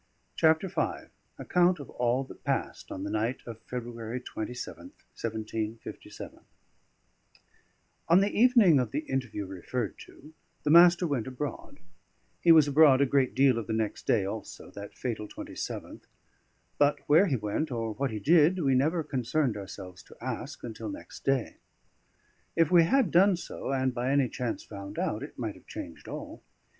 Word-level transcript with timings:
CHAPTER 0.35 0.67
V 0.67 1.11
ACCOUNT 1.37 1.77
OF 1.79 1.91
ALL 1.91 2.23
THAT 2.23 2.43
PASSED 2.43 2.91
ON 2.91 3.03
THE 3.03 3.11
NIGHT 3.11 3.43
OF 3.45 3.61
FEBRUARY 3.67 4.21
27TH, 4.21 5.05
1757 5.13 6.39
On 8.07 8.19
the 8.19 8.35
evening 8.35 8.79
of 8.79 8.89
the 8.89 9.01
interview 9.07 9.45
referred 9.45 9.99
to, 9.99 10.33
the 10.63 10.71
Master 10.71 11.05
went 11.05 11.27
abroad; 11.27 11.81
he 12.41 12.51
was 12.51 12.67
abroad 12.67 12.99
a 13.01 13.05
great 13.05 13.35
deal 13.35 13.59
of 13.59 13.67
the 13.67 13.73
next 13.73 14.07
day 14.07 14.25
also, 14.25 14.71
that 14.71 14.97
fatal 14.97 15.27
27th; 15.27 16.01
but 16.79 17.01
where 17.07 17.27
he 17.27 17.35
went, 17.35 17.69
or 17.69 17.93
what 17.93 18.09
he 18.09 18.17
did, 18.19 18.57
we 18.57 18.73
never 18.73 19.03
concerned 19.03 19.55
ourselves 19.55 20.01
to 20.01 20.17
ask 20.19 20.63
until 20.63 20.89
next 20.89 21.23
day. 21.23 21.57
If 22.55 22.71
we 22.71 22.85
had 22.85 23.11
done 23.11 23.37
so, 23.37 23.71
and 23.71 23.93
by 23.93 24.09
any 24.09 24.29
chance 24.29 24.63
found 24.63 24.97
out, 24.97 25.21
it 25.21 25.37
might 25.37 25.53
have 25.53 25.67
changed 25.67 26.07
all. 26.07 26.41